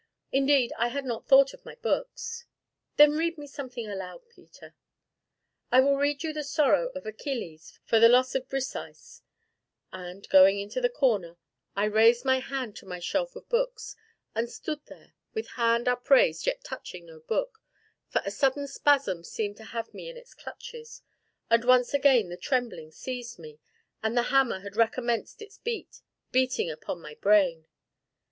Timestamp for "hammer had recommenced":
24.33-25.43